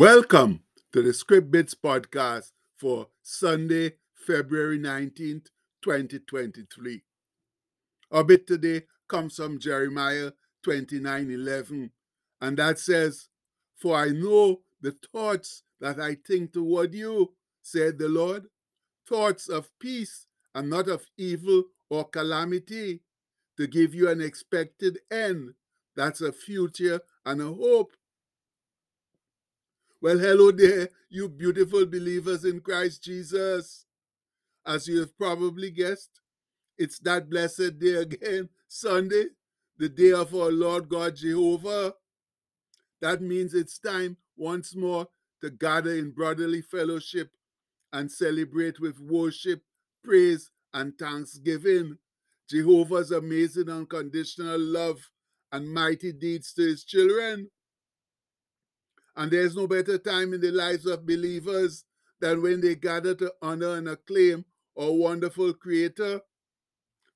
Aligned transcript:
Welcome 0.00 0.62
to 0.94 1.02
the 1.02 1.12
Script 1.12 1.50
Bits 1.50 1.74
podcast 1.74 2.52
for 2.78 3.08
Sunday, 3.22 3.96
February 4.14 4.78
19th, 4.78 5.48
2023. 5.82 7.02
Our 8.10 8.24
bit 8.24 8.46
today 8.46 8.84
comes 9.10 9.36
from 9.36 9.60
Jeremiah 9.60 10.30
29 10.62 11.30
11, 11.30 11.90
and 12.40 12.56
that 12.56 12.78
says, 12.78 13.28
For 13.76 13.94
I 13.94 14.08
know 14.08 14.62
the 14.80 14.96
thoughts 15.12 15.64
that 15.82 16.00
I 16.00 16.16
think 16.26 16.54
toward 16.54 16.94
you, 16.94 17.34
said 17.60 17.98
the 17.98 18.08
Lord, 18.08 18.46
thoughts 19.06 19.50
of 19.50 19.68
peace 19.78 20.24
and 20.54 20.70
not 20.70 20.88
of 20.88 21.04
evil 21.18 21.64
or 21.90 22.08
calamity, 22.08 23.02
to 23.58 23.66
give 23.66 23.94
you 23.94 24.08
an 24.08 24.22
expected 24.22 25.00
end. 25.10 25.50
That's 25.94 26.22
a 26.22 26.32
future 26.32 27.02
and 27.26 27.42
a 27.42 27.52
hope. 27.52 27.92
Well, 30.02 30.18
hello 30.18 30.50
there, 30.50 30.88
you 31.10 31.28
beautiful 31.28 31.84
believers 31.84 32.46
in 32.46 32.60
Christ 32.60 33.04
Jesus. 33.04 33.84
As 34.64 34.88
you 34.88 35.00
have 35.00 35.14
probably 35.18 35.70
guessed, 35.70 36.22
it's 36.78 36.98
that 37.00 37.28
blessed 37.28 37.78
day 37.78 37.96
again, 37.96 38.48
Sunday, 38.68 39.26
the 39.76 39.90
day 39.90 40.12
of 40.12 40.34
our 40.34 40.50
Lord 40.50 40.88
God 40.88 41.16
Jehovah. 41.16 41.92
That 43.02 43.20
means 43.20 43.52
it's 43.52 43.78
time 43.78 44.16
once 44.38 44.74
more 44.74 45.06
to 45.42 45.50
gather 45.50 45.94
in 45.94 46.12
brotherly 46.12 46.62
fellowship 46.62 47.32
and 47.92 48.10
celebrate 48.10 48.80
with 48.80 48.98
worship, 49.00 49.60
praise, 50.02 50.50
and 50.72 50.96
thanksgiving. 50.98 51.98
Jehovah's 52.48 53.10
amazing 53.10 53.68
unconditional 53.68 54.58
love 54.58 55.10
and 55.52 55.68
mighty 55.68 56.12
deeds 56.14 56.54
to 56.54 56.62
his 56.62 56.84
children. 56.84 57.50
And 59.16 59.30
there's 59.30 59.56
no 59.56 59.66
better 59.66 59.98
time 59.98 60.32
in 60.32 60.40
the 60.40 60.50
lives 60.50 60.86
of 60.86 61.06
believers 61.06 61.84
than 62.20 62.42
when 62.42 62.60
they 62.60 62.74
gather 62.74 63.14
to 63.16 63.32
honor 63.42 63.76
and 63.76 63.88
acclaim 63.88 64.44
our 64.78 64.92
wonderful 64.92 65.52
Creator. 65.54 66.20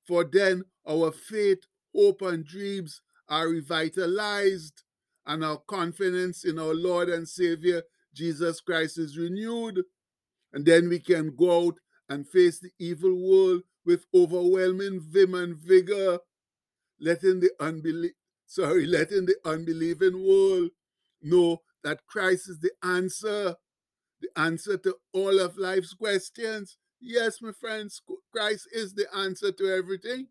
For 0.07 0.23
then 0.23 0.63
our 0.87 1.11
faith, 1.11 1.59
hope, 1.95 2.21
and 2.21 2.45
dreams 2.45 3.01
are 3.27 3.47
revitalized, 3.47 4.83
and 5.25 5.43
our 5.43 5.57
confidence 5.57 6.45
in 6.45 6.59
our 6.59 6.75
Lord 6.75 7.09
and 7.09 7.27
Savior 7.27 7.83
Jesus 8.13 8.61
Christ 8.61 8.97
is 8.97 9.17
renewed. 9.17 9.83
And 10.53 10.65
then 10.65 10.89
we 10.89 10.99
can 10.99 11.35
go 11.35 11.67
out 11.67 11.79
and 12.07 12.27
face 12.27 12.59
the 12.59 12.71
evil 12.79 13.15
world 13.15 13.63
with 13.85 14.05
overwhelming 14.13 15.01
vim 15.01 15.33
and 15.33 15.57
vigor, 15.57 16.19
letting 16.99 17.39
the 17.39 17.51
unbelief 17.59 18.13
sorry, 18.45 18.85
letting 18.85 19.25
the 19.25 19.35
unbelieving 19.43 20.25
world 20.25 20.69
know 21.21 21.61
that 21.85 22.05
Christ 22.07 22.49
is 22.49 22.59
the 22.59 22.71
answer, 22.83 23.55
the 24.19 24.29
answer 24.35 24.75
to 24.75 24.95
all 25.13 25.39
of 25.39 25.55
life's 25.55 25.93
questions. 25.93 26.77
Yes, 26.99 27.43
my 27.43 27.51
friends, 27.51 28.01
Christ 28.33 28.67
is 28.73 28.95
the 28.95 29.05
answer 29.15 29.51
to 29.51 29.71
everything. 29.71 30.27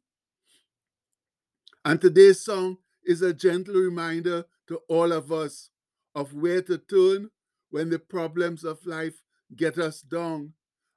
And 1.85 2.01
today's 2.01 2.45
song 2.45 2.79
is 3.05 3.23
a 3.23 3.33
gentle 3.33 3.77
reminder 3.77 4.47
to 4.67 4.81
all 4.89 5.13
of 5.13 5.31
us 5.31 5.71
of 6.17 6.35
where 6.35 6.61
to 6.63 6.77
turn 6.77 7.31
when 7.71 7.89
the 7.89 8.01
problems 8.01 8.65
of 8.65 8.85
life 8.85 9.23
get 9.55 9.79
us 9.79 10.01
down 10.01 10.55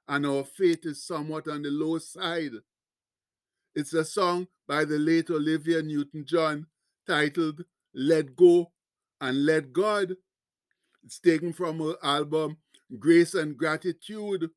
and 0.08 0.26
our 0.26 0.42
faith 0.42 0.84
is 0.84 1.06
somewhat 1.06 1.46
on 1.46 1.62
the 1.62 1.70
low 1.70 1.98
side. 1.98 2.52
It's 3.76 3.92
a 3.92 4.04
song 4.04 4.48
by 4.66 4.84
the 4.84 4.98
late 4.98 5.30
Olivia 5.30 5.82
Newton 5.82 6.24
John 6.26 6.66
titled 7.06 7.62
Let 7.94 8.34
Go 8.34 8.72
and 9.20 9.46
Let 9.46 9.72
God. 9.72 10.16
It's 11.08 11.20
taken 11.20 11.54
from 11.54 11.78
her 11.78 11.94
album 12.02 12.58
Grace 12.98 13.32
and 13.32 13.56
Gratitude, 13.56 14.50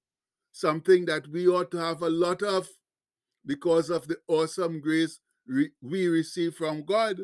something 0.52 1.06
that 1.06 1.26
we 1.30 1.48
ought 1.48 1.72
to 1.72 1.78
have 1.78 2.02
a 2.02 2.10
lot 2.10 2.44
of 2.44 2.68
because 3.46 3.90
of 3.90 4.10
the 4.10 4.18
awesome 4.28 4.82
grace 4.82 5.22
re- 5.48 5.72
we 5.82 6.10
receive 6.10 6.56
from 6.56 6.84
God. 6.84 7.22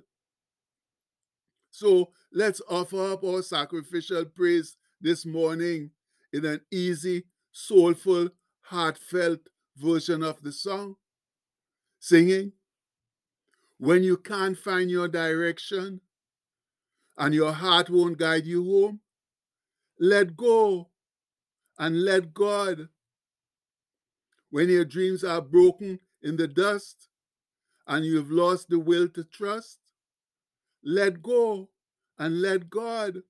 So 1.71 2.11
let's 2.31 2.61
offer 2.69 3.11
up 3.11 3.25
our 3.25 3.41
sacrificial 3.41 4.23
praise 4.23 4.77
this 5.01 5.25
morning 5.25 5.91
in 6.31 6.45
an 6.45 6.61
easy, 6.71 7.25
soulful, 7.51 8.29
heartfelt 8.61 9.41
version 9.75 10.23
of 10.23 10.41
the 10.41 10.53
song. 10.53 10.95
Singing, 11.99 12.53
when 13.77 14.03
you 14.03 14.15
can't 14.15 14.57
find 14.57 14.89
your 14.89 15.09
direction 15.09 15.99
and 17.17 17.35
your 17.35 17.51
heart 17.51 17.89
won't 17.89 18.17
guide 18.17 18.45
you 18.45 18.63
home, 18.63 19.01
let 19.99 20.35
go 20.35 20.89
and 21.77 22.03
let 22.03 22.33
God. 22.33 22.89
When 24.49 24.69
your 24.69 24.85
dreams 24.85 25.23
are 25.23 25.41
broken 25.41 25.99
in 26.21 26.37
the 26.37 26.47
dust 26.47 27.09
and 27.85 28.05
you've 28.05 28.31
lost 28.31 28.69
the 28.69 28.79
will 28.79 29.07
to 29.09 29.23
trust, 29.23 29.79
let 30.83 31.21
go 31.21 31.69
and 32.17 32.41
let 32.41 32.69
God. 32.69 33.23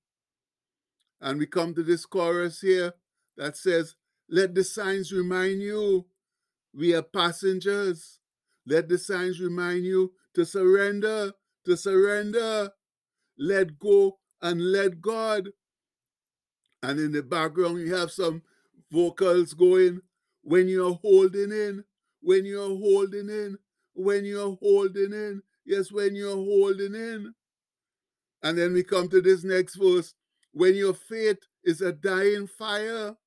And 1.19 1.39
we 1.39 1.47
come 1.47 1.73
to 1.73 1.83
this 1.83 2.05
chorus 2.05 2.61
here 2.61 2.93
that 3.35 3.57
says, 3.57 3.95
Let 4.29 4.53
the 4.53 4.63
signs 4.63 5.11
remind 5.11 5.61
you 5.61 6.05
we 6.73 6.93
are 6.93 7.01
passengers. 7.01 8.19
Let 8.65 8.89
the 8.89 8.97
signs 8.97 9.39
remind 9.39 9.85
you 9.85 10.11
to 10.35 10.45
surrender, 10.45 11.31
to 11.65 11.77
surrender. 11.77 12.71
Let 13.39 13.79
go 13.79 14.19
and 14.41 14.71
let 14.71 15.01
God 15.01 15.49
and 16.87 17.01
in 17.01 17.11
the 17.11 17.21
background 17.21 17.79
you 17.79 17.93
have 17.93 18.11
some 18.11 18.41
vocals 18.89 19.53
going. 19.53 19.99
When 20.41 20.69
you're 20.69 20.93
holding 20.93 21.51
in 21.51 21.83
when 22.21 22.45
you're 22.45 22.77
holding 22.77 23.29
in 23.29 23.57
when 23.93 24.23
you're 24.23 24.57
holding 24.61 25.11
in. 25.11 25.41
Yes 25.65 25.91
when 25.91 26.15
you're 26.15 26.33
holding 26.33 26.95
in. 26.95 27.33
And 28.41 28.57
then 28.57 28.71
we 28.71 28.83
come 28.83 29.09
to 29.09 29.19
this 29.21 29.43
next 29.43 29.75
verse. 29.75 30.13
When 30.53 30.75
your 30.75 30.93
faith 30.93 31.39
is 31.65 31.81
a 31.81 31.91
dying 31.91 32.47
fire 32.47 33.17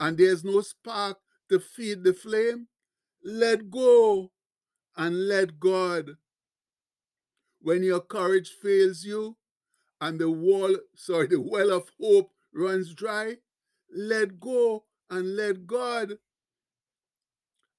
and 0.00 0.18
there's 0.18 0.42
no 0.42 0.60
spark 0.60 1.18
to 1.48 1.60
feed 1.60 2.02
the 2.02 2.12
flame 2.12 2.66
let 3.22 3.70
go 3.70 4.32
and 4.96 5.28
let 5.28 5.60
god. 5.60 6.16
When 7.62 7.84
your 7.84 8.00
courage 8.00 8.50
fails 8.60 9.04
you 9.04 9.36
and 10.00 10.18
the 10.18 10.30
wall 10.30 10.76
sorry 10.96 11.28
the 11.28 11.40
well 11.40 11.70
of 11.70 11.88
hope 12.00 12.32
runs 12.54 12.94
dry, 12.94 13.36
let 13.94 14.40
go 14.40 14.84
and 15.08 15.36
let 15.36 15.66
God. 15.66 16.18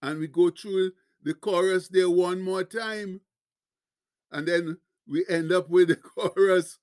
And 0.01 0.19
we 0.19 0.27
go 0.27 0.49
through 0.49 0.91
the 1.23 1.33
chorus 1.33 1.87
there 1.87 2.09
one 2.09 2.41
more 2.41 2.63
time. 2.63 3.21
And 4.31 4.47
then 4.47 4.77
we 5.07 5.25
end 5.29 5.51
up 5.51 5.69
with 5.69 5.89
the 5.89 5.95
chorus 6.35 6.79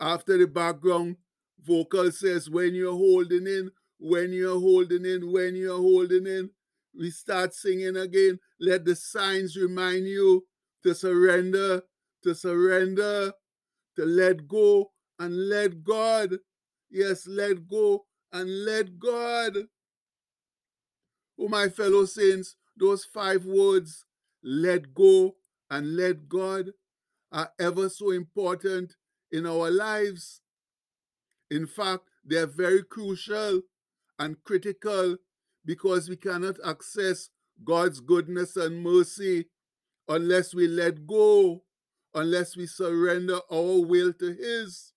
after 0.00 0.38
the 0.38 0.46
background 0.46 1.16
vocal 1.62 2.10
says, 2.10 2.48
when 2.48 2.74
you're 2.74 2.92
holding 2.92 3.46
in, 3.46 3.70
when 3.98 4.32
you're 4.32 4.60
holding 4.60 5.04
in, 5.04 5.32
when 5.32 5.56
you're 5.56 5.76
holding 5.76 6.26
in. 6.26 6.50
We 6.96 7.10
start 7.10 7.54
singing 7.54 7.96
again. 7.96 8.38
Let 8.60 8.84
the 8.84 8.96
signs 8.96 9.56
remind 9.56 10.06
you 10.06 10.46
to 10.82 10.94
surrender, 10.94 11.82
to 12.24 12.34
surrender, 12.34 13.32
to 13.96 14.04
let 14.04 14.48
go 14.48 14.92
and 15.18 15.48
let 15.48 15.84
God. 15.84 16.38
Yes, 16.90 17.26
let 17.26 17.68
go 17.68 18.04
and 18.32 18.64
let 18.64 18.98
God. 18.98 19.56
Oh, 21.38 21.48
my 21.48 21.68
fellow 21.68 22.04
saints, 22.04 22.56
those 22.76 23.04
five 23.04 23.44
words, 23.44 24.04
let 24.42 24.94
go 24.94 25.36
and 25.70 25.96
let 25.96 26.28
God, 26.28 26.70
are 27.30 27.50
ever 27.60 27.88
so 27.88 28.10
important 28.10 28.94
in 29.30 29.46
our 29.46 29.70
lives. 29.70 30.40
In 31.50 31.66
fact, 31.66 32.04
they're 32.24 32.46
very 32.46 32.82
crucial 32.82 33.62
and 34.18 34.42
critical 34.44 35.16
because 35.64 36.08
we 36.08 36.16
cannot 36.16 36.56
access 36.64 37.28
God's 37.64 38.00
goodness 38.00 38.56
and 38.56 38.82
mercy 38.82 39.46
unless 40.08 40.54
we 40.54 40.66
let 40.68 41.06
go, 41.06 41.62
unless 42.14 42.56
we 42.56 42.66
surrender 42.66 43.40
our 43.52 43.80
will 43.84 44.12
to 44.14 44.32
His. 44.32 44.92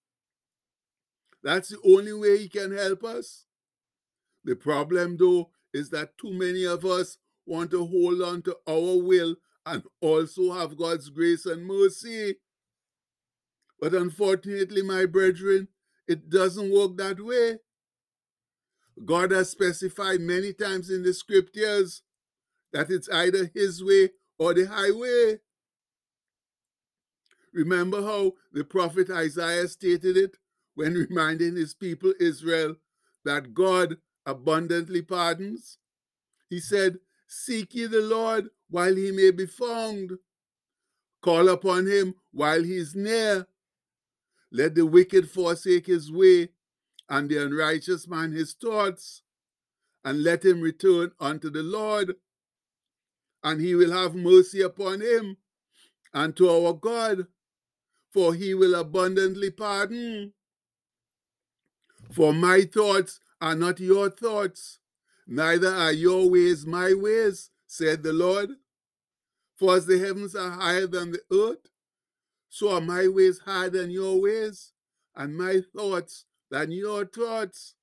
That's 1.43 1.69
the 1.69 1.79
only 1.83 2.13
way 2.13 2.37
He 2.37 2.49
can 2.49 2.71
help 2.71 3.03
us. 3.03 3.45
The 4.43 4.55
problem, 4.55 5.17
though, 5.17 5.49
is 5.73 5.89
that 5.89 6.17
too 6.17 6.33
many 6.33 6.65
of 6.65 6.85
us 6.85 7.17
want 7.45 7.71
to 7.71 7.85
hold 7.85 8.21
on 8.21 8.41
to 8.43 8.57
our 8.67 9.01
will 9.01 9.35
and 9.65 9.83
also 10.01 10.53
have 10.53 10.77
God's 10.77 11.09
grace 11.09 11.45
and 11.45 11.65
mercy. 11.65 12.35
But 13.79 13.93
unfortunately, 13.93 14.81
my 14.81 15.05
brethren, 15.05 15.67
it 16.07 16.29
doesn't 16.29 16.71
work 16.71 16.97
that 16.97 17.19
way. 17.23 17.59
God 19.05 19.31
has 19.31 19.49
specified 19.49 20.19
many 20.21 20.53
times 20.53 20.89
in 20.89 21.03
the 21.03 21.13
scriptures 21.13 22.03
that 22.73 22.89
it's 22.89 23.09
either 23.09 23.49
His 23.53 23.83
way 23.83 24.09
or 24.37 24.53
the 24.53 24.65
highway. 24.65 25.39
Remember 27.53 28.01
how 28.01 28.33
the 28.51 28.63
prophet 28.63 29.09
Isaiah 29.09 29.67
stated 29.67 30.17
it 30.17 30.37
when 30.75 30.93
reminding 30.93 31.55
his 31.55 31.73
people 31.73 32.13
Israel 32.19 32.75
that 33.25 33.53
God 33.53 33.97
abundantly 34.25 35.01
pardons? 35.01 35.77
He 36.49 36.59
said, 36.59 36.99
Seek 37.27 37.75
ye 37.75 37.85
the 37.85 38.01
Lord 38.01 38.49
while 38.69 38.95
he 38.95 39.11
may 39.11 39.31
be 39.31 39.45
found. 39.45 40.17
Call 41.21 41.49
upon 41.49 41.87
him 41.87 42.15
while 42.31 42.63
he 42.63 42.77
is 42.77 42.95
near. 42.95 43.47
Let 44.51 44.75
the 44.75 44.85
wicked 44.85 45.29
forsake 45.29 45.87
his 45.87 46.11
way, 46.11 46.49
and 47.09 47.29
the 47.29 47.43
unrighteous 47.43 48.07
man 48.07 48.31
his 48.31 48.53
thoughts, 48.53 49.21
and 50.03 50.23
let 50.23 50.43
him 50.43 50.61
return 50.61 51.11
unto 51.19 51.49
the 51.49 51.63
Lord, 51.63 52.15
and 53.43 53.61
he 53.61 53.75
will 53.75 53.91
have 53.91 54.13
mercy 54.13 54.61
upon 54.61 55.01
him 55.01 55.37
and 56.13 56.35
to 56.35 56.49
our 56.49 56.73
God, 56.73 57.27
for 58.11 58.33
he 58.33 58.53
will 58.53 58.75
abundantly 58.75 59.51
pardon. 59.51 60.33
For 62.11 62.33
my 62.33 62.63
thoughts 62.63 63.19
are 63.39 63.55
not 63.55 63.79
your 63.79 64.09
thoughts, 64.09 64.79
neither 65.25 65.69
are 65.69 65.93
your 65.93 66.29
ways 66.29 66.65
my 66.65 66.93
ways, 66.93 67.51
said 67.67 68.03
the 68.03 68.13
Lord. 68.13 68.49
For 69.57 69.75
as 69.75 69.85
the 69.85 69.97
heavens 69.97 70.35
are 70.35 70.51
higher 70.51 70.87
than 70.87 71.11
the 71.11 71.21
earth, 71.31 71.69
so 72.49 72.71
are 72.71 72.81
my 72.81 73.07
ways 73.07 73.39
higher 73.45 73.69
than 73.69 73.91
your 73.91 74.19
ways, 74.19 74.73
and 75.15 75.37
my 75.37 75.61
thoughts 75.73 76.25
than 76.49 76.71
your 76.71 77.05
thoughts. 77.05 77.75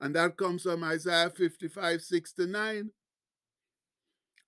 And 0.00 0.14
that 0.14 0.36
comes 0.36 0.62
from 0.62 0.84
Isaiah 0.84 1.30
55, 1.30 2.02
6 2.02 2.32
to 2.34 2.46
9. 2.46 2.90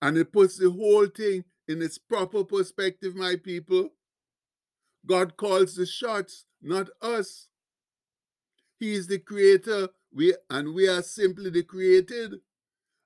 And 0.01 0.17
it 0.17 0.31
puts 0.31 0.57
the 0.57 0.69
whole 0.69 1.07
thing 1.07 1.43
in 1.67 1.81
its 1.81 1.97
proper 1.97 2.43
perspective, 2.43 3.15
my 3.15 3.35
people. 3.35 3.89
God 5.05 5.35
calls 5.37 5.75
the 5.75 5.85
shots, 5.85 6.45
not 6.61 6.89
us. 7.01 7.47
He 8.85 8.93
is 8.93 9.07
the 9.07 9.17
creator, 9.17 9.89
we, 10.13 10.35
and 10.47 10.75
we 10.75 10.87
are 10.87 11.01
simply 11.01 11.49
the 11.49 11.63
created. 11.63 12.35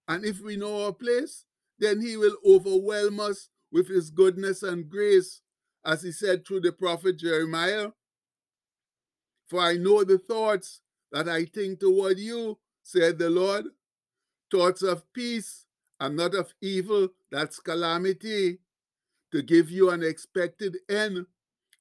And 0.09 0.25
if 0.25 0.41
we 0.41 0.57
know 0.57 0.83
our 0.83 0.91
place, 0.91 1.45
then 1.79 2.01
he 2.01 2.17
will 2.17 2.35
overwhelm 2.45 3.21
us 3.21 3.47
with 3.71 3.87
his 3.87 4.09
goodness 4.09 4.61
and 4.61 4.89
grace, 4.89 5.39
as 5.85 6.03
he 6.03 6.11
said 6.11 6.45
through 6.45 6.59
the 6.59 6.73
prophet 6.73 7.17
Jeremiah. 7.17 7.91
For 9.47 9.61
I 9.61 9.75
know 9.75 10.03
the 10.03 10.17
thoughts 10.17 10.81
that 11.13 11.29
I 11.29 11.45
think 11.45 11.79
toward 11.79 12.19
you, 12.19 12.59
said 12.83 13.17
the 13.17 13.29
Lord, 13.29 13.67
thoughts 14.51 14.81
of 14.81 15.05
peace 15.13 15.63
and 15.97 16.17
not 16.17 16.35
of 16.35 16.53
evil, 16.59 17.07
that's 17.31 17.61
calamity, 17.61 18.59
to 19.31 19.41
give 19.41 19.71
you 19.71 19.91
an 19.91 20.03
expected 20.03 20.75
end, 20.89 21.25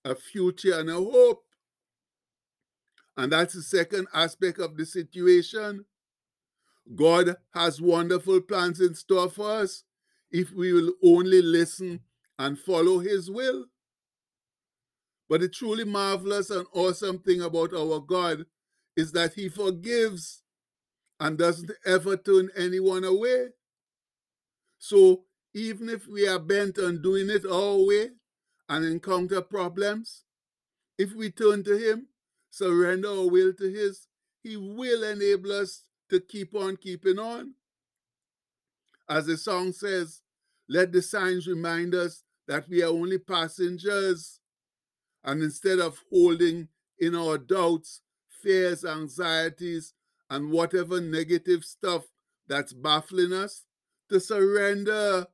a 0.05 0.15
future, 0.15 0.79
and 0.79 0.89
a 0.89 0.95
hope. 0.95 1.48
And 3.19 3.33
that's 3.33 3.55
the 3.55 3.63
second 3.63 4.07
aspect 4.15 4.61
of 4.61 4.77
the 4.77 4.87
situation. 4.87 5.85
God 6.95 7.37
has 7.53 7.81
wonderful 7.81 8.41
plans 8.41 8.81
in 8.81 8.95
store 8.95 9.29
for 9.29 9.51
us 9.51 9.83
if 10.31 10.53
we 10.53 10.73
will 10.73 10.93
only 11.05 11.43
listen 11.43 12.01
and 12.39 12.57
follow 12.57 13.01
His 13.01 13.29
will. 13.29 13.67
But 15.29 15.41
the 15.41 15.49
truly 15.49 15.85
marvelous 15.85 16.51
and 16.51 16.65
awesome 16.73 17.19
thing 17.19 17.43
about 17.43 17.75
our 17.75 17.99
God 17.99 18.47
is 18.97 19.11
that 19.13 19.35
He 19.35 19.49
forgives 19.49 20.43
and 21.19 21.37
doesn't 21.37 21.73
ever 21.85 22.17
turn 22.17 22.51
anyone 22.57 23.03
away. 23.03 23.49
So 24.79 25.25
even 25.55 25.89
if 25.89 26.07
we 26.07 26.29
are 26.29 26.39
bent 26.39 26.79
on 26.79 27.03
doing 27.03 27.31
it 27.31 27.45
our 27.45 27.85
way 27.85 28.11
and 28.69 28.85
encounter 28.85 29.43
problems, 29.43 30.23
if 30.97 31.17
we 31.17 31.33
turn 31.33 31.65
to 31.65 31.77
Him, 31.77 32.07
surrender 32.51 33.09
our 33.09 33.29
will 33.29 33.53
to 33.55 33.71
His, 33.71 34.07
He 34.43 34.57
will 34.57 35.05
enable 35.05 35.53
us 35.53 35.85
to 36.11 36.21
keep 36.21 36.55
on 36.55 36.77
keeping 36.77 37.19
on. 37.19 37.55
As 39.09 39.27
the 39.27 39.37
song 39.37 39.73
says, 39.73 40.23
let 40.69 40.93
the 40.93 41.03
signs 41.03 41.47
remind 41.47 41.95
us 41.95 42.23
that 42.47 42.69
we 42.69 42.83
are 42.83 42.91
only 42.91 43.19
passengers. 43.19 44.41
And 45.25 45.43
instead 45.43 45.79
of 45.79 46.03
holding 46.11 46.69
in 46.99 47.15
our 47.15 47.39
doubts, 47.39 48.03
fears, 48.43 48.85
anxieties, 48.85 49.95
and 50.31 50.51
whatever 50.51 51.01
negative 51.01 51.65
stuff 51.65 52.05
that's 52.47 52.73
baffling 52.73 53.33
us, 53.33 53.65
to 54.11 54.21
surrender, 54.21 55.27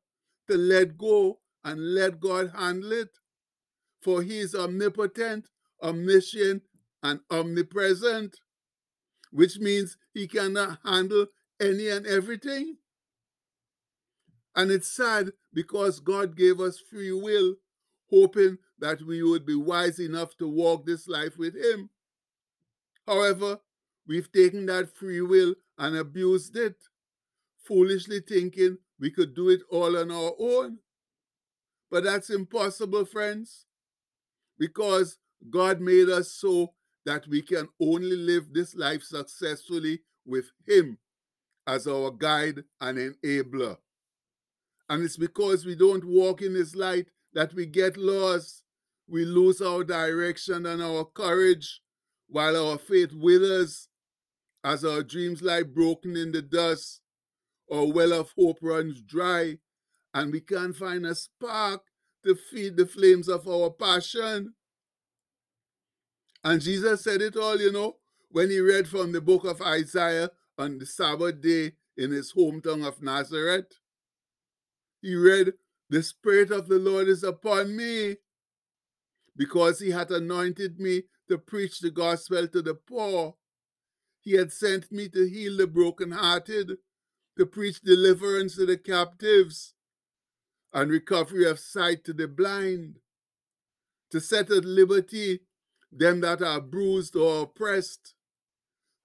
to 0.49 0.57
let 0.57 0.97
go, 0.97 1.39
and 1.65 1.95
let 1.95 2.21
God 2.21 2.53
handle 2.57 2.93
it. 2.93 3.19
For 4.03 4.23
He 4.23 4.39
is 4.39 4.55
omnipotent, 4.55 5.49
omniscient, 5.83 6.63
and 7.05 7.21
omnipresent, 7.31 8.39
which 9.31 9.59
means 9.59 9.97
He 10.13 10.27
cannot 10.27 10.79
handle 10.85 11.27
any 11.61 11.89
and 11.91 12.07
everything. 12.07 12.79
And 14.57 14.71
it's 14.71 14.89
sad 14.89 15.33
because 15.53 16.01
God 16.01 16.37
gave 16.37 16.61
us 16.61 16.79
free 16.79 17.13
will, 17.13 17.57
hoping 18.11 18.59
that 18.79 19.03
we 19.03 19.23
would 19.23 19.45
be 19.45 19.55
wise 19.55 19.99
enough 19.99 20.37
to 20.39 20.49
walk 20.49 20.87
this 20.87 21.07
life 21.07 21.37
with 21.37 21.55
Him. 21.55 21.91
However, 23.07 23.59
we've 24.07 24.33
taken 24.33 24.67
that 24.67 24.97
free 24.97 25.21
will 25.21 25.55
and 25.79 25.97
abused 25.97 26.57
it, 26.57 26.77
foolishly 27.67 28.21
thinking 28.21 28.79
we 28.99 29.11
could 29.11 29.35
do 29.35 29.51
it 29.51 29.61
all 29.71 29.97
on 29.97 30.11
our 30.11 30.33
own. 30.39 30.79
But 31.91 32.05
that's 32.05 32.31
impossible, 32.31 33.05
friends, 33.05 33.67
because 34.59 35.19
God 35.51 35.81
made 35.81 36.09
us 36.09 36.33
so 36.33 36.75
that 37.07 37.27
we 37.29 37.43
can 37.43 37.69
only 37.81 38.17
live 38.17 38.53
this 38.53 38.75
life 38.75 39.03
successfully 39.03 40.01
with 40.27 40.51
Him 40.67 40.99
as 41.67 41.87
our 41.87 42.11
guide 42.11 42.65
and 42.81 42.99
enabler. 42.99 43.79
And 44.89 45.03
it's 45.03 45.17
because 45.17 45.65
we 45.65 45.75
don't 45.75 46.05
walk 46.05 46.43
in 46.43 46.55
His 46.55 46.77
light 46.77 47.07
that 47.33 47.55
we 47.55 47.67
get 47.67 47.97
lost. 47.97 48.63
We 49.09 49.25
lose 49.25 49.61
our 49.61 49.85
direction 49.85 50.67
and 50.67 50.83
our 50.83 51.05
courage 51.05 51.81
while 52.29 52.57
our 52.57 52.79
faith 52.79 53.13
withers 53.13 53.89
as 54.63 54.85
our 54.85 55.03
dreams 55.03 55.43
lie 55.43 55.63
broken 55.63 56.17
in 56.17 56.33
the 56.33 56.43
dust. 56.43 57.01
Our 57.73 57.87
well 57.87 58.13
of 58.13 58.33
hope 58.37 58.59
runs 58.63 59.03
dry 59.03 59.59
and 60.13 60.33
we 60.33 60.41
can't 60.41 60.77
find 60.77 61.05
a 61.05 61.15
spark 61.15 61.83
to 62.25 62.35
feed 62.35 62.77
the 62.77 62.87
flames 62.87 63.29
of 63.29 63.47
our 63.49 63.71
passion. 63.71 64.55
And 66.45 66.61
Jesus 66.61 67.03
said 67.03 67.23
it 67.23 67.37
all, 67.37 67.59
you 67.59 67.73
know, 67.73 67.97
when 68.31 68.51
he 68.51 68.61
read 68.61 68.87
from 68.87 69.13
the 69.13 69.23
book 69.23 69.45
of 69.45 69.63
Isaiah 69.63 70.31
on 70.59 70.79
the 70.79 70.85
Sabbath 70.85 71.41
day 71.41 71.73
in 71.97 72.11
his 72.11 72.35
hometown 72.35 72.87
of 72.87 73.03
Nazareth. 73.03 73.73
He 75.01 75.15
read, 75.15 75.55
The 75.89 76.03
Spirit 76.03 76.51
of 76.51 76.69
the 76.69 76.79
Lord 76.79 77.09
is 77.09 77.25
upon 77.25 77.75
me, 77.75 78.17
because 79.37 79.81
he 79.81 79.91
hath 79.91 80.11
anointed 80.11 80.79
me 80.79 81.05
to 81.29 81.39
preach 81.39 81.81
the 81.81 81.91
gospel 81.91 82.47
to 82.47 82.61
the 82.61 82.75
poor. 82.75 83.37
He 84.21 84.33
had 84.33 84.53
sent 84.53 84.93
me 84.93 85.09
to 85.11 85.29
heal 85.29 85.57
the 85.57 85.67
brokenhearted, 85.67 86.77
to 87.39 87.47
preach 87.47 87.81
deliverance 87.81 88.57
to 88.57 88.67
the 88.67 88.77
captives, 88.77 89.75
and 90.73 90.91
recovery 90.91 91.49
of 91.49 91.59
sight 91.59 92.05
to 92.05 92.13
the 92.13 92.29
blind, 92.29 92.99
to 94.11 94.21
set 94.21 94.51
at 94.51 94.65
liberty 94.65 95.41
them 95.97 96.21
that 96.21 96.43
are 96.43 96.61
bruised 96.61 97.17
or 97.17 97.43
oppressed, 97.43 98.15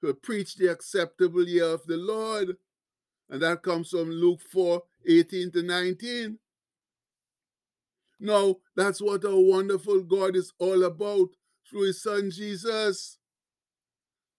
to 0.01 0.13
preach 0.13 0.55
the 0.55 0.71
acceptable 0.71 1.47
year 1.47 1.65
of 1.65 1.85
the 1.85 1.97
Lord. 1.97 2.55
And 3.29 3.41
that 3.41 3.61
comes 3.61 3.89
from 3.89 4.09
Luke 4.09 4.41
4 4.41 4.81
18 5.07 5.51
to 5.51 5.63
19. 5.63 6.39
Now, 8.19 8.55
that's 8.75 9.01
what 9.01 9.23
our 9.23 9.39
wonderful 9.39 10.01
God 10.03 10.35
is 10.35 10.51
all 10.59 10.83
about 10.83 11.29
through 11.69 11.87
his 11.87 12.01
son 12.01 12.31
Jesus. 12.31 13.17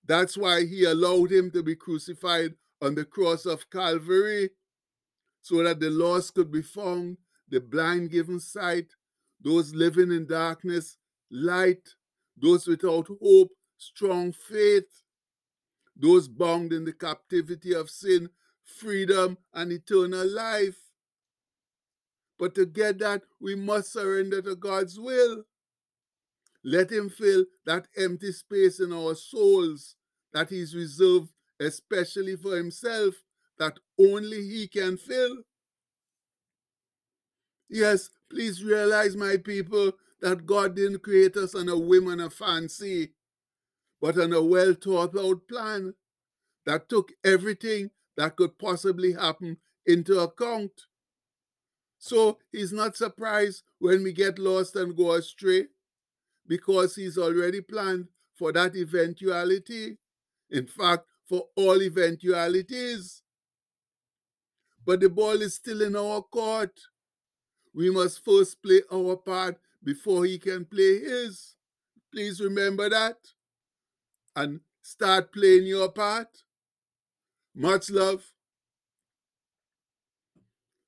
That's 0.05 0.37
why 0.37 0.67
he 0.67 0.85
allowed 0.85 1.31
him 1.31 1.51
to 1.53 1.63
be 1.63 1.77
crucified 1.77 2.55
on 2.83 2.95
the 2.95 3.05
cross 3.05 3.47
of 3.47 3.71
Calvary, 3.71 4.51
so 5.43 5.63
that 5.63 5.81
the 5.81 5.91
lost 5.91 6.35
could 6.35 6.51
be 6.51 6.63
found, 6.63 7.19
the 7.49 7.61
blind 7.61 8.11
given 8.11 8.41
sight, 8.41 8.87
those 9.41 9.75
living 9.75 10.11
in 10.11 10.27
darkness, 10.27 10.97
light, 11.31 11.95
those 12.37 12.67
without 12.67 13.09
hope, 13.23 13.53
strong 13.79 14.33
faith, 14.33 15.03
those 15.97 16.29
bound 16.29 16.73
in 16.73 16.85
the 16.85 16.93
captivity 16.93 17.75
of 17.75 17.91
sin, 17.91 18.29
freedom, 18.65 19.37
and 19.53 19.73
eternal 19.73 20.27
life. 20.27 20.77
But 22.39 22.55
to 22.55 22.65
get 22.65 22.99
that, 23.01 23.23
we 23.41 23.55
must 23.55 23.93
surrender 23.93 24.41
to 24.43 24.57
God's 24.57 24.99
will. 24.99 25.45
Let 26.65 26.91
Him 26.91 27.11
fill 27.11 27.45
that 27.67 27.89
empty 27.97 28.33
space 28.33 28.81
in 28.81 28.93
our 28.93 29.15
souls 29.15 29.97
that 30.33 30.49
He's 30.49 30.75
reserved 30.75 31.31
especially 31.61 32.37
for 32.37 32.57
Himself, 32.57 33.15
that 33.59 33.79
only 33.99 34.43
He 34.49 34.69
can 34.69 34.97
fill. 34.97 35.39
Yes, 37.69 38.11
please 38.31 38.65
realize, 38.65 39.17
my 39.17 39.37
people, 39.37 39.93
that 40.21 40.47
God 40.47 40.77
didn't 40.77 41.03
create 41.03 41.37
us 41.37 41.55
on 41.55 41.69
a 41.69 41.79
whim 41.79 42.09
and 42.09 42.21
a 42.21 42.31
fancy. 42.31 43.13
but 44.01 44.19
on 44.19 44.33
a 44.33 44.43
well 44.43 44.75
thought 44.75 45.17
out 45.19 45.47
plan 45.49 45.95
that 46.67 46.89
took 46.89 47.13
everything 47.25 47.91
that 48.17 48.37
could 48.37 48.59
possibly 48.59 49.13
happen 49.13 49.57
into 49.87 50.19
account. 50.21 50.73
So 51.99 52.39
he's 52.51 52.73
not 52.73 52.97
surprised 52.97 53.63
when 53.79 54.03
we 54.03 54.13
get 54.13 54.39
lost 54.39 54.75
and 54.77 54.97
go 54.97 55.13
astray 55.13 55.67
because 56.47 56.97
he's 56.97 57.19
already 57.19 57.61
planned 57.61 58.09
for 58.35 58.53
that 58.53 58.77
eventuality. 58.77 59.99
In 60.51 60.67
fact, 60.67 61.07
for 61.29 61.49
all 61.57 61.83
eventualities. 61.83 63.23
But 64.85 65.01
the 65.01 65.09
ball 65.09 65.41
is 65.43 65.55
still 65.55 65.81
in 65.83 65.97
our 65.97 66.23
court. 66.23 66.79
We 67.75 67.91
must 67.91 68.25
first 68.25 68.63
play 68.63 68.83
our 68.93 69.17
part 69.17 69.59
before 69.83 70.25
he 70.25 70.39
can 70.39 70.65
play 70.65 71.01
his. 71.01 71.55
Please 72.13 72.41
remember 72.41 72.89
that. 72.89 73.17
And 74.37 74.61
start 74.83 75.33
playing 75.33 75.67
your 75.67 75.91
part. 75.91 76.29
Much 77.55 77.91
love. 77.91 78.25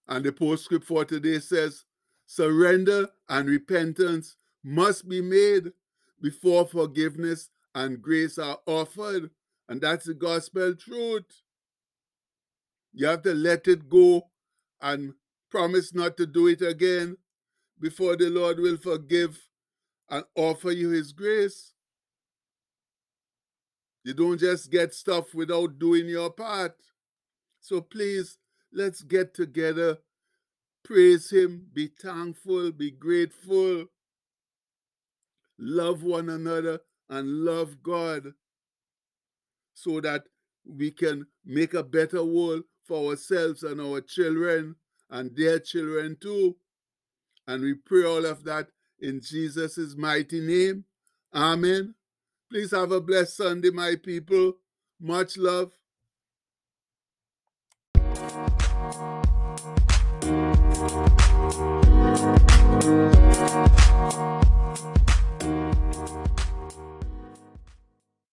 And 0.08 0.24
the 0.24 0.32
postscript 0.32 0.84
for 0.84 1.04
today 1.04 1.38
says 1.38 1.84
surrender 2.26 3.08
and 3.28 3.48
repentance 3.48 4.36
must 4.64 5.08
be 5.08 5.20
made 5.20 5.72
before 6.20 6.66
forgiveness 6.66 7.50
and 7.74 8.00
grace 8.00 8.38
are 8.38 8.58
offered. 8.66 9.30
And 9.68 9.80
that's 9.80 10.06
the 10.06 10.14
gospel 10.14 10.74
truth. 10.74 11.42
You 12.92 13.06
have 13.06 13.22
to 13.22 13.34
let 13.34 13.66
it 13.68 13.88
go 13.88 14.28
and 14.80 15.14
promise 15.50 15.94
not 15.94 16.16
to 16.18 16.26
do 16.26 16.48
it 16.48 16.62
again 16.62 17.16
before 17.82 18.16
the 18.16 18.30
Lord 18.30 18.60
will 18.60 18.76
forgive 18.76 19.38
and 20.08 20.24
offer 20.36 20.70
you 20.70 20.90
his 20.90 21.12
grace. 21.12 21.72
You 24.04 24.14
don't 24.14 24.38
just 24.38 24.70
get 24.70 24.94
stuff 24.94 25.34
without 25.34 25.80
doing 25.80 26.06
your 26.06 26.30
part. 26.30 26.76
So 27.60 27.80
please, 27.80 28.38
let's 28.72 29.02
get 29.02 29.34
together, 29.34 29.98
praise 30.84 31.30
him, 31.30 31.66
be 31.72 31.88
thankful, 31.88 32.70
be 32.70 32.92
grateful, 32.92 33.86
love 35.58 36.04
one 36.04 36.28
another, 36.28 36.80
and 37.10 37.44
love 37.44 37.82
God 37.82 38.32
so 39.74 40.00
that 40.00 40.22
we 40.64 40.92
can 40.92 41.26
make 41.44 41.74
a 41.74 41.82
better 41.82 42.22
world 42.22 42.62
for 42.84 43.10
ourselves 43.10 43.64
and 43.64 43.80
our 43.80 44.00
children 44.00 44.76
and 45.10 45.36
their 45.36 45.58
children 45.58 46.16
too. 46.20 46.56
And 47.46 47.62
we 47.62 47.74
pray 47.74 48.04
all 48.04 48.24
of 48.24 48.44
that 48.44 48.68
in 49.00 49.20
Jesus' 49.20 49.96
mighty 49.96 50.40
name. 50.40 50.84
Amen. 51.34 51.94
Please 52.50 52.70
have 52.70 52.92
a 52.92 53.00
blessed 53.00 53.36
Sunday, 53.36 53.70
my 53.70 53.96
people. 53.96 54.54
Much 55.00 55.36
love. 55.36 55.72